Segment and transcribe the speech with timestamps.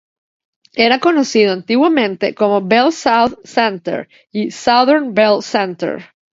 [0.73, 6.05] Era conocido antiguamente como BellSouth Center y Southern Bell Center.